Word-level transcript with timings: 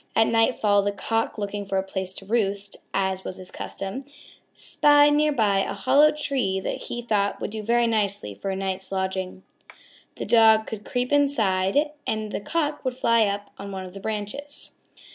At 0.15 0.25
nightfall 0.25 0.81
the 0.81 0.91
Cock, 0.91 1.37
looking 1.37 1.63
for 1.63 1.77
a 1.77 1.83
place 1.83 2.11
to 2.13 2.25
roost, 2.25 2.75
as 2.91 3.23
was 3.23 3.37
his 3.37 3.51
custom, 3.51 4.03
spied 4.51 5.13
nearby 5.13 5.59
a 5.59 5.73
hollow 5.75 6.09
tree 6.11 6.59
that 6.59 6.77
he 6.77 7.03
thought 7.03 7.39
would 7.39 7.51
do 7.51 7.61
very 7.61 7.85
nicely 7.85 8.33
for 8.33 8.49
a 8.49 8.55
night's 8.55 8.91
lodging. 8.91 9.43
The 10.15 10.25
Dog 10.25 10.65
could 10.65 10.85
creep 10.85 11.11
inside 11.13 11.91
and 12.07 12.31
the 12.31 12.41
Cock 12.41 12.83
would 12.83 12.97
fly 12.97 13.27
up 13.27 13.51
on 13.59 13.71
one 13.71 13.85
of 13.85 13.93
the 13.93 13.99
branches. 13.99 14.71